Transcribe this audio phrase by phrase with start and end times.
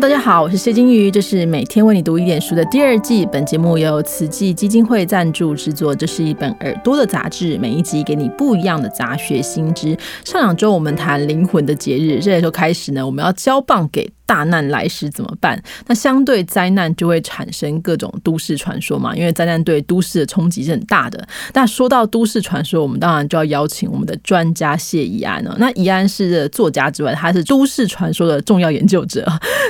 [0.00, 3.26] 大家好，我是谢金鱼，这是每天为你读一点书的第二季。
[3.26, 9.94] 本节目由慈济基金会赞助制作，这是一本耳朵的杂志，每一集给你不一样的杂学新知。
[10.24, 14.10] 上两周我们谈灵魂的节日，这时候开始呢，我们要交棒给。
[14.30, 15.60] 大难来时怎么办？
[15.88, 21.26] 那相对灾难就会产生各种都市传说嘛，因为灾难对都市的冲击是很大的。
[21.52, 25.56] 那说到都市传说，我们当然就要邀请我们的专家谢怡安了。
[25.58, 29.24] 那怡安是作家之外，他是都市传说的重要研究者，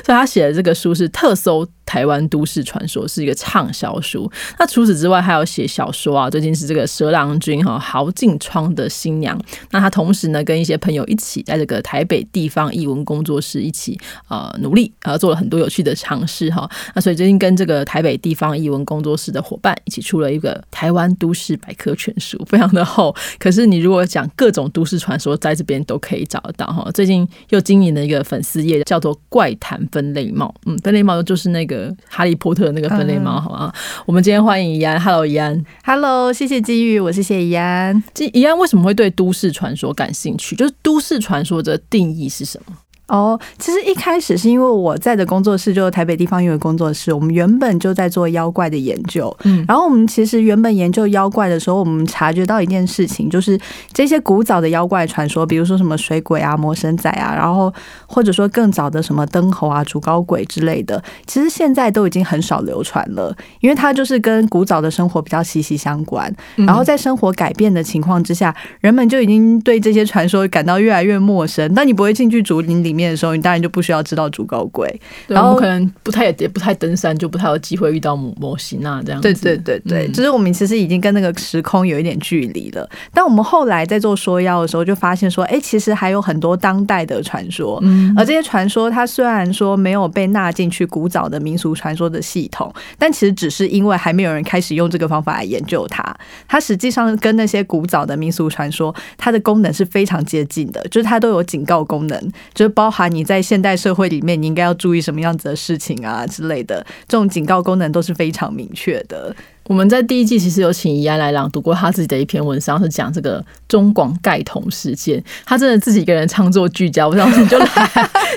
[0.05, 1.67] 所以他写的这个书是特搜。
[1.91, 4.31] 台湾都市传说是一个畅销书。
[4.61, 6.31] 那除此之外，还有写小说啊。
[6.31, 9.37] 最近是这个蛇郎君哈豪进窗的新娘。
[9.73, 16.71] 那他同时呢，跟一些朋友一起在这个台北地方译文工作室一起呃努力，呃做了很多有趣的尝试哈。
[16.95, 23.13] 那所以最近跟这个台北地方译文工作室的伙伴一起出了一个台湾都市百科全书，非常的厚。
[23.41, 26.89] 可是你如果讲各种都市传说，在这边都可以找得到哈。
[26.93, 30.55] 最近又经营了一个粉丝页，叫做怪谈分类帽。
[30.67, 31.80] 嗯，分类帽就是那个。
[32.09, 33.73] 哈利波特那个分类猫，好吗？
[34.07, 38.03] 我们今天欢迎怡安，Hello，怡安，Hello，谢谢机遇，我是谢怡安。
[38.33, 40.57] 怡安为什么会对都市传说感兴趣？
[40.57, 42.77] 就是都市传说的定义是什么？
[43.11, 49.37] 哦，其实一开始是因为我在的工作室就是台北地方音乐工作室，我们原本就在做妖怪的研究。
[49.43, 53.59] 嗯，然后我们其实原本研究妖怪的时候，我们察觉到一件事情，就是
[53.93, 57.73] 这些古早的妖怪传说，比如说什么水鬼啊、魔神仔啊，然后
[58.07, 66.33] 或者说更早的什么灯猴啊、竹高鬼之类的，其实现在都已经很少流传了，因为它就是跟古早的生活比较息息相关。
[66.55, 71.75] 然后在生活改变的情况之下，人们就已经对这些传说感到越来越陌生。
[71.75, 73.00] 但你不会进去竹林里面。
[73.01, 79.21] 面的时候，你当然就不需要知道竹高贵，然后可能不太也不太登山，就不太有机会遇到模模型啊这样。
[79.21, 82.87] 对对对对，就是我们其实已经跟那个时空有一点距离了。
[83.15, 87.83] 但我们后来在做说妖的时候，就发现说，哎，其实还有很多当代的传说，
[88.17, 96.15] 而这些传说它虽然说没有被纳进去古早的民俗传说的系统，但其实只是因为还没有人开始用这个方法来研究它。
[96.47, 102.21] 它实际上跟那些古早的民俗传说，它的功能是非常接近的，就是它都有警告功能，
[102.53, 102.90] 就是包。
[102.91, 109.33] 包含你在现代社会里面，你应该要注意什么样子的事情啊之类的，这种警告功能都是非常明确的。
[109.65, 115.23] 我们在第一季其实有请怡安来朗读过他自己的一篇文章，是讲这个中广盖铜事件。
[115.45, 117.67] 他真的自己一个人唱作俱佳，我想你就来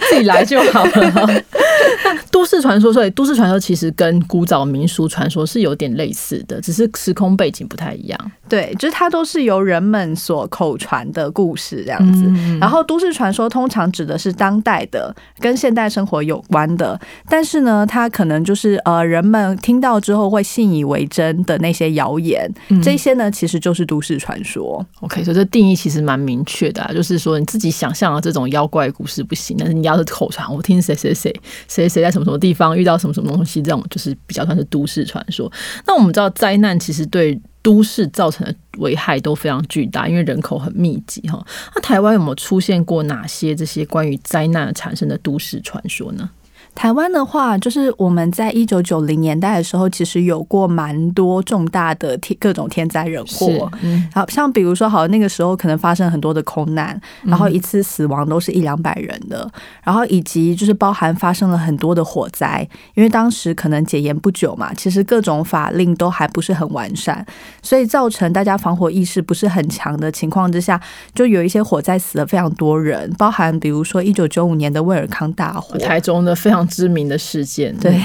[0.09, 1.43] 自己来就好了。
[2.29, 8.31] 都市传说，所以都市传说其实跟古早民俗传说是有点类似的，只是时空背景不太一样。
[8.49, 12.25] 对，就是它都是由人们所口传的故事这样子。
[12.59, 22.51] 然后都市传说通常指的是当代的，跟现代生活有关的，但是呢，它可能就是呃人们听到之后会信以为真的那些谣言，
[22.81, 24.83] 这些呢其实就是都市传说。
[25.01, 31.31] OK，所以这定义其实蛮明确的，就是说你自己想象的这种妖怪故事不行，但是你要是口传，我听谁谁谁
[31.67, 35.51] 谁谁在什么什么地方遇到什么什么东西，这种就是比较算是都市传说。
[35.85, 41.45] 那我们知道灾难其实对都市造成的危害都非常巨大，因为人口很密集哈。
[41.75, 46.27] 那台湾有没有出现过哪些这些关于灾难产生的都市传说呢？
[46.75, 53.71] 台湾的话，就是我们在一九九零年代的时候，其实有过蛮多重大的天各种天灾人祸，
[54.13, 59.49] 好像比如说，好那个时候可能发生很多的空难，然后一次死亡都是一两百人的，
[59.83, 67.25] 然后以及就是包含发生了很多的火灾，因为当时可能解严不久嘛，其实各种法令都还不是很完善，
[67.61, 70.81] 所以造成大家防火意识不是很强的情况之下，
[71.13, 76.62] 就有一些火灾死了非常多人，包含比如说一九九五年的威尔康大火，台中的非常。
[76.67, 77.99] 知名的事件，对，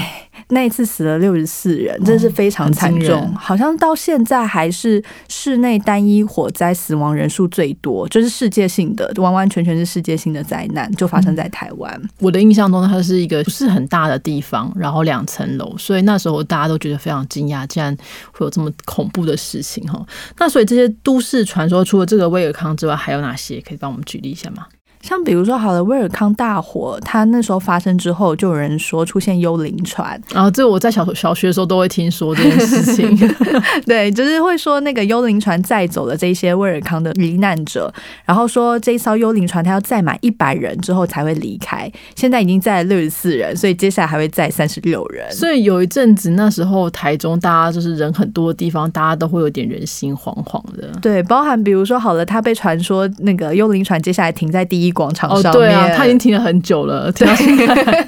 [0.49, 3.33] 那一次死了六十四人，真是非常惨重。
[3.35, 12.01] 好像到现在还是室内单一火灾死亡人数最多，就是世界性的，完完全全是世界性的灾难，就发生在台湾。
[12.19, 17.95] 我的印象中，它是一个不是很大的地方，然后两层楼，所以那时候大家都觉得非常惊讶，竟然
[18.31, 20.03] 会有这么恐怖的事情哈。
[20.37, 24.65] 那所以这些都市传说，除了这个威尔康之外，还有哪些可以帮我们举例一下吗？
[25.01, 30.21] 像比如说，好了，威尔康大火，它那时候发生之后，就有人说出现幽灵船。
[30.33, 33.17] 然后，这我在小小学的时候都会听说这件事情。
[33.87, 37.91] 对，就是会说那个幽灵船载走了这些威尔康的罹难者，
[38.25, 41.89] 然后说这一艘幽灵船它要载满一百人之后才会离开。
[42.15, 45.31] 现在已经载了六十四人，所以接下来还会载三十六人。
[45.31, 50.89] 所以有一阵子，那时候台中大家就是人很多的地方，大家都会有点人心惶惶的。
[51.01, 54.88] 对，包含比如说，好了，它被传说那个幽灵船接下来停在第一。
[54.91, 58.05] 广场上面，对啊，他已经停了很久了， 停到现在。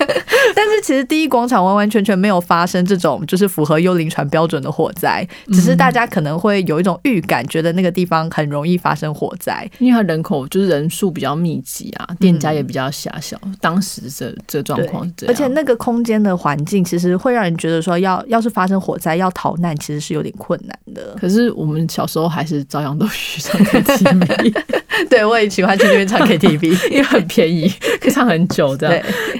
[0.55, 13.39] 但是其实第一广场完完全全没有发生这种就是符合幽灵船标准的火灾，只是大家可能会有一种预感，觉得那个地方很容易发生火灾，因为它人口就是人数比较密集啊，店家也比较狭小。
[13.59, 21.15] 当时这这状况是这样，而且那个空间的环境其实会让人觉得说，要要是发生火灾要逃难，其实是有点困难的。
[21.19, 24.53] 可是我们小时候还是照样都去唱 KTV，
[25.09, 28.89] 对我也喜欢去那边唱 KTV， 因为很便宜，可以唱很久的。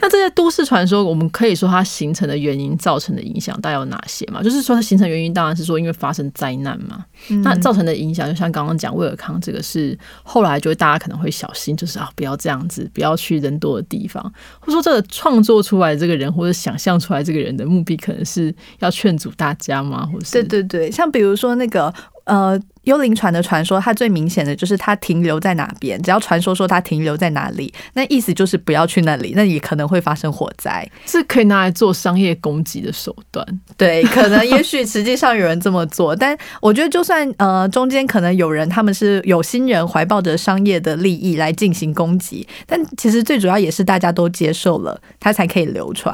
[0.02, 4.42] 那这些都市传说，我们可以说它形成的原因、造成的影响，大概有哪些嘛？
[4.42, 7.06] 就是说它形成原因，当然是说因为发生灾难嘛。
[7.44, 14.24] 那造成的影响，就像刚刚讲威尔康这个，是后来就大家可能会小心，就是啊，不要这样子，不要去人多的地方。
[14.59, 20.06] 或者说，这个创作出来这个人，或者想象出来这个人的目的，可能是要劝阻大家吗？
[20.06, 21.94] 或是对对对，像比如说那个
[22.25, 22.59] 呃。
[22.83, 26.01] 幽灵船的传说，它最明显的就是它停留在哪边。
[26.01, 33.45] 只要传说说它停留在哪里，那意思就是不要去那里，那也可能会发生火灾，是可以拿来做商业攻击的手段。
[33.78, 46.12] 对，可能也许实际上有人这么做，但我觉得就算呃中间可能有人他们是有心人怀抱着商业的利益来进行攻击，但其实最主要也是大家都接受了，它才可以流传。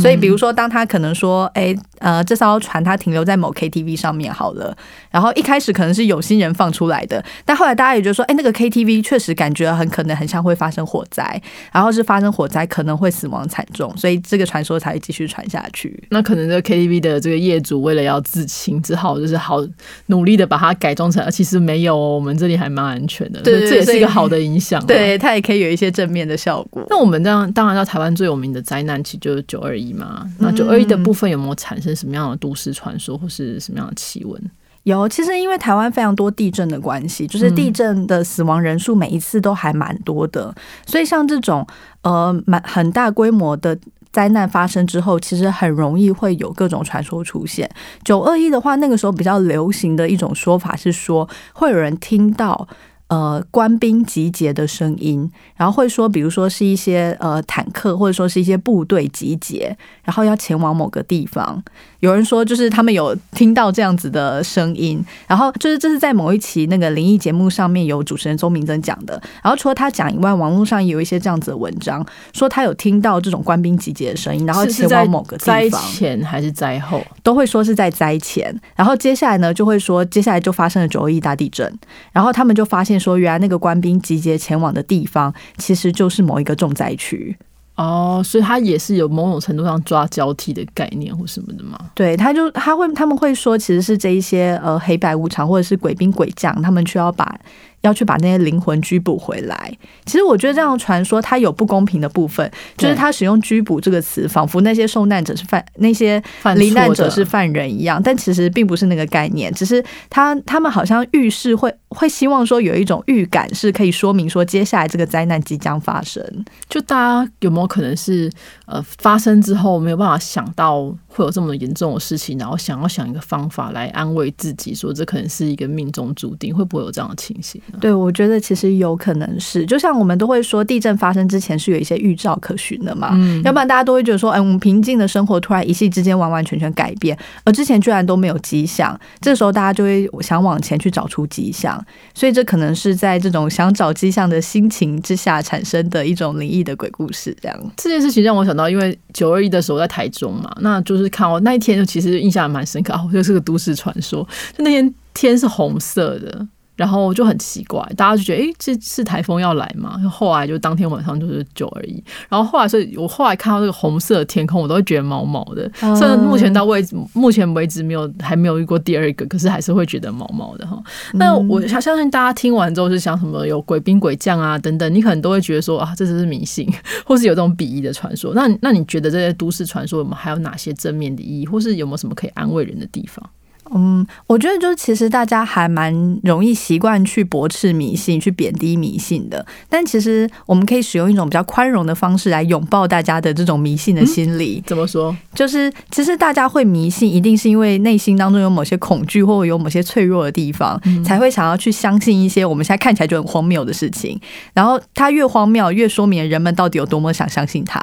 [0.00, 4.76] 所以比如说，当他可能说，哎呃这艘船它停留在某 KTV 上面好了，
[5.12, 6.07] 然后一开始可能是。
[6.08, 11.40] 有心人放出来的，但后来大家也觉得说，哎，那个 KTV 确实感觉很可能很像会发生火灾，
[11.72, 16.02] 然后是发生火灾可能会死亡惨重，所以这个传说才会继续传下去。
[16.10, 19.64] 那可能这个 KTV 的这个业主为了要自清，只好就是好
[20.06, 23.40] 努力的把它改装成，其实没有，我们这里还蛮安全的。
[23.42, 24.84] 对，这也是一个好的影响。
[24.86, 26.84] 对，它也可以有一些正面的效果。
[26.88, 30.24] 那我们这样，当然，到台湾最有名的灾难其实就是九二一嘛。
[30.38, 34.40] 那九二一的部分有没有产生什么样的都市传说，或是什么样的奇闻？
[34.88, 40.54] 有，其实因为台湾非常多地震的关系，就是地震的死亡人数每一次都还蛮多的，
[40.86, 41.66] 所以像这种
[42.02, 43.78] 呃蛮很大规模的
[44.10, 47.70] 灾难发生之后，其实很容易会有各种传说出现。
[48.02, 52.66] 九二一的话，那个时候比较流行的一种说法是说，会有人听到。
[53.08, 59.74] 呃，官兵集结的声音，然后会说，比如说是一些呃坦克，或者说是一些部队集结，
[60.04, 61.62] 然后要前往某个地方。
[62.00, 69.20] 有人说，就是他们有听到这样子的声音，然后就是这是在某一期那个灵异节目上面有主持人周明珍讲的。
[69.42, 75.54] 然后除了他讲以外，网络上也有一些这样子的文章，说他有听到这种官兵集结的声音，然后前往某个地方。
[75.54, 78.54] 灾前还是灾后，都会说是在灾前。
[78.76, 81.72] 然后接下来呢，就会说接下来就发生了九二一大地震，
[82.12, 82.97] 然后他们就发现。
[82.98, 87.36] 说原来那个官兵集结前往的地方，其实就是某一个重灾区
[87.76, 91.78] 哦，所以他也是有某种程度上抓交替的概念或什么的吗？
[91.94, 97.38] 对，他就他会他们会说，其实是这一些呃黑白无常或者是鬼兵鬼将，他们需要把。
[97.82, 99.72] 要去把那些灵魂拘捕回来。
[100.04, 106.22] 其实我觉得这样传说它有不公平的部分，就是他使用“拘捕”这个词，仿佛那些受难者是犯那些
[106.56, 108.02] 罹难者是犯人一样。
[108.02, 116.22] 但其实并不是那个概念，只是他他们好像预示会会希望说有一种预感，是可以说明说接下来这个灾难即将发生。
[116.68, 118.30] 就大家有没有可能是
[118.66, 127.60] 呃发生之后没有办法想到会有这么严重的事情，然后想要想一个方法来安慰自己，说这可能是一个命中注定，会不会有这样的情形？
[127.80, 141.84] 对，我觉得其实有可能是，就像我们都会说，地震发生之前是有一些预兆可循的嘛，嗯，要不然大家都会觉得说，哎，我们平静的生活突然一夕之间完完全全改变，而之前居然都没有迹象，这时候大家就会想往前去找出迹象，
[142.14, 147.36] 所以这可能是在这种想找迹象的心情之下产生的一种灵异的鬼故事。
[147.40, 156.46] 这样这件事情让我想到，因为九二一的时候在台中嘛，那就是看我那一天就，其实印象蛮深刻，哦，就是个都市传说，就那天天是红色的。
[156.78, 159.98] 然后就很奇怪，大家就觉得，诶，这是台风要来吗？
[160.08, 162.00] 后来就当天晚上就是九而已。
[162.28, 165.68] 然后后来，所以我后来看到这个红色的天空，我都会觉得毛毛的。
[165.96, 170.80] 虽然目前到为止，目前为止没有还没有遇过第二个，可是还是会觉得毛毛的哈。
[171.14, 176.72] 那我相信大家听完之后是想什么有鬼兵鬼将啊等等，你可能都会觉得说啊，这只是迷信，
[177.04, 178.32] 或是有这种鄙夷的传说。
[178.34, 183.28] 那那你觉得这些都市传说，我们还有哪些正面的意义，或是有没有什么可以安慰人的地方？
[183.74, 189.44] 嗯，我觉得就是其实大家还蛮容易习惯去驳斥迷信、去贬低迷信的。
[189.68, 194.62] 但其实我们可以使用一种比较宽容的方式来拥抱大家的这种迷信的心理。
[194.66, 195.14] 怎么说？
[195.34, 204.18] 就是其实大家会迷信，一定是因为内心当中有某些恐惧，或有某些脆弱的地方，才会想要去相信一些我们现在看起来就很荒谬的事情。
[204.54, 207.78] 然后它越荒谬，越说明人们到底有多么想相信它。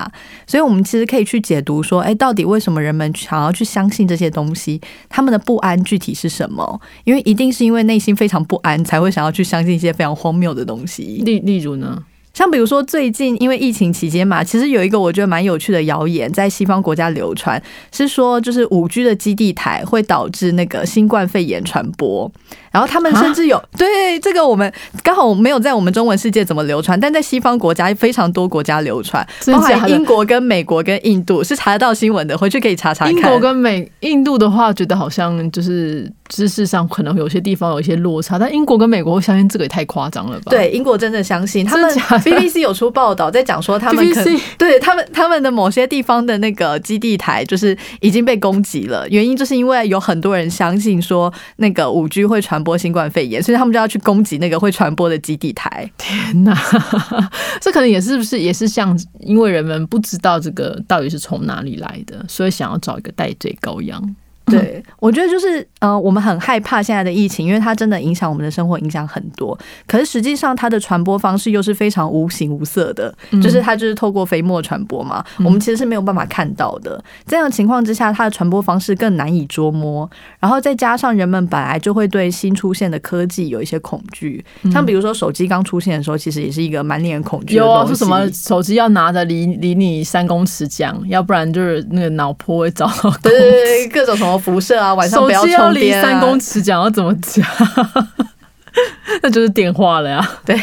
[0.48, 4.82] 所以我们其实可以去解读说，哎，到底为什么人们想要去相信这些东西？
[5.10, 5.75] 他们的不安。
[5.84, 6.82] 具体是什么？
[7.04, 11.22] 因为一定是因为内心非常不安，才会想要去相信一些非常荒谬的东西。
[11.26, 12.04] 例例如呢？
[12.36, 17.60] 像比如说最近因为疫情期间嘛，其实有一个我觉得蛮有趣的谣言在西方国家流传，
[17.92, 22.30] 是说就是五 G 的基地台会导致那个新冠肺炎传播。
[22.72, 24.70] 然后他们甚至有对这个我们
[25.02, 33.14] 刚好没有在我们中文世界怎么流传，但在西方国家非常多国家流传，包含英国跟美国跟印度是查得到新闻的，回去可以查查看。
[33.14, 40.50] 英国跟美印度的话，觉得好像就是知识上可能有些地方有一些落差，但英国跟美国，我相信这个也太夸张了吧？
[40.50, 41.90] 对，英国真的相信他们
[42.26, 44.06] BBC 有出报道在讲说他们
[44.58, 52.66] 对他们他们的某些地方的那个基地台就是已经被攻击了，原因就是因为有很多人相信说那个五 G 会传。
[52.66, 55.88] 播新冠肺炎，所以他们就要去攻击那个会传播的基地台。
[56.00, 56.58] 天哪，
[57.62, 64.16] 这可能也是不是也是像，因为人们不知道这个到底是从哪里来的，所以想要找一个代罪羔羊。
[64.52, 69.58] 对，我觉得就是呃，我们很害怕现在的疫情，因为它真的影响我们的生活，影响很多。
[69.88, 73.12] 可是实际上，它的传播方式又是非常无形无色的，
[73.42, 77.04] 就是它就是透过飞沫传播嘛，我们其实是没有办法看到的。
[77.26, 80.08] 这样情况之下，它的传播方式更难以捉摸。
[80.40, 87.90] 然后再加上人们本来就会对新出现的科技有一些恐惧，像比如说手机刚出现的时候，其实也是一个蛮令人恐惧的东西。
[87.90, 94.35] 有什么手机要拿着离离你三公尺讲，要不然就是那个脑波会遭到 对对对各种什么。
[94.38, 96.02] 辐射啊，晚上不要充电。
[96.02, 97.46] 三公尺讲要怎么讲？
[99.24, 100.30] 那就是电话了呀。
[100.46, 100.58] 对，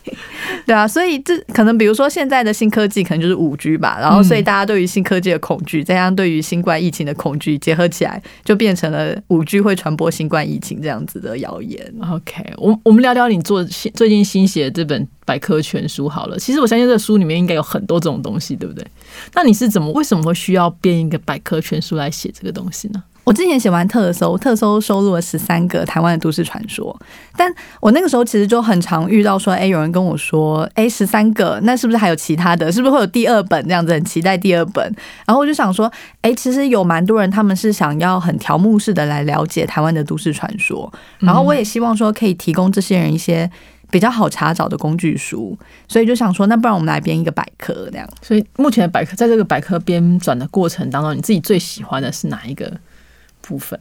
[0.64, 11.92] 对啊，所以这可能比如说现在的新科技可能就是五 G 吧，然后所以大家对于新科技的恐惧，再加上对于新冠疫情的恐惧结合起来，就变成了五 G 会传播新冠疫情这样子的谣言。
[12.10, 16.38] OK，我我们聊聊你做新最近新写的这本百科全书好了。
[16.38, 18.86] 其实我相信这书里面应该有很多这种东西，对不对？
[19.34, 23.02] 那你是怎么为什么会需要编一个百科全书来写这个东西呢？
[23.28, 26.98] 我之前写完特搜，特搜收录了十三个台湾的都市传说，
[27.36, 32.72] 但我那个时候其实就很常遇到说，哎，有人跟我说，哎，十三个，那是不是还有其他的？
[32.72, 33.92] 是不是会有第二本这样子？
[33.92, 34.82] 很期待第二本。
[35.26, 35.92] 然后我就想说，
[36.22, 43.50] 哎，其实有蛮多人他们是想要很条目式的来了解台湾的都市传说，然后我也希望说可以提供这些人一些
[43.90, 45.54] 比较好查找的工具书，
[45.86, 48.08] 所以就想说，那不然我们来编一个百科这样。
[48.22, 52.72] 所以目前的百科在这个百科编转的过程当中，你自己最喜欢的是哪一个？
[53.48, 53.78] 部分，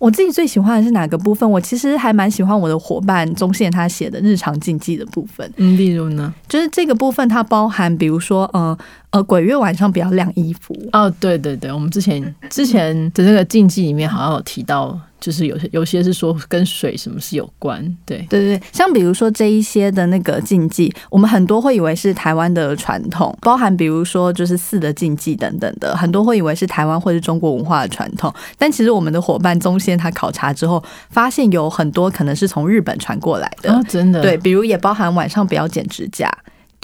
[0.00, 1.48] 我自己最喜欢的是哪个部分？
[1.48, 5.48] 我其实还蛮喜欢我的伙伴钟宪他写的日常禁忌的部分。
[5.56, 8.76] 嗯，例如呢，就是这个部分它包含，比如说，呃
[9.10, 10.76] 呃，鬼月晚上不要晾衣服。
[10.92, 14.98] 哦，对对对，我们之前之前的这个禁忌里面好像有提到。
[15.24, 18.18] 就是有些有些是说跟水什么是有关，对。
[18.28, 34.20] 对对，像比如说这一些的那个禁忌，我们很多会以为是台湾的传统，包含比如说就是四的禁忌等等的，很多会以为是台湾或是中国文化的传统，但其实我们的伙伴宗宪他考察之后，发现有很多可能是从日本传过来的，真的。
[34.20, 36.30] 对，比如也包含晚上不要剪指甲。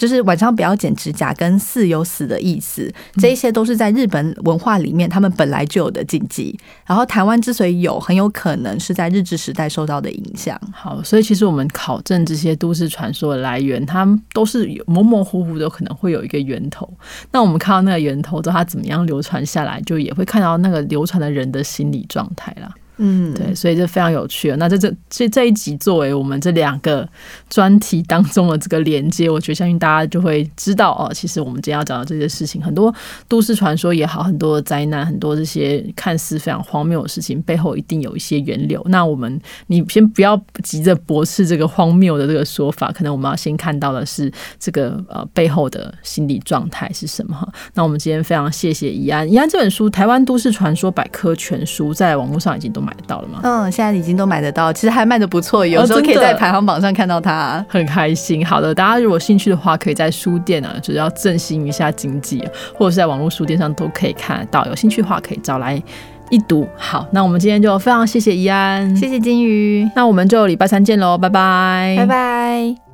[0.01, 6.59] 就是晚上不要剪指甲，跟四有死的意思，这一些都是在日本文化里面他们本来就有的禁忌。
[6.87, 10.59] 然后台湾之所以有，很有可能是在日治时代受到的影响。
[10.73, 16.91] 好，所以其实我们考证这些都市传说的来源，它都是模模糊糊的，可能会有一个源头。
[17.31, 22.73] 那我们看到那个源头之后，它怎么样流传下来，就也会看到那个流传的人的心理状态啦。
[23.03, 24.55] 嗯，对，所以这非常有趣。
[24.57, 27.07] 那在这这这一集作为我们这两个
[27.49, 32.93] 专题当中的这个连接，我觉得相信大家就会知道哦，其实我们今天要讲的这些事情，很多
[33.27, 38.79] 都市传说也好，很多灾难，很多这些看似非常荒谬的事情，背后一定有一些源流。
[38.89, 47.51] 那我们你先不要急着驳斥这个荒谬的这个说法，可能我们要先看到的是这个呃背后的心理状态是什么。
[47.73, 52.90] 那我们今天非常谢谢怡安，怡安这本书《台湾都市传说百科全书》在网络上已经都买。
[52.91, 53.39] 买得到了吗？
[53.43, 58.45] 嗯，现在已经都买得到，其实还卖的不错，有时候可以在排行榜上看到它，很开心。
[58.45, 62.43] 好的，大家如果兴趣的话，可以在书店啊，就是要振兴一下经济，
[62.77, 64.65] 或者是在网络书店上都可以看得到。
[64.65, 65.81] 有兴趣的话，可以找来
[66.29, 66.67] 一读。
[66.75, 72.90] 好，那我们今天就非常谢谢怡安，谢谢金鱼，那我们就礼拜三见喽，拜拜，拜拜。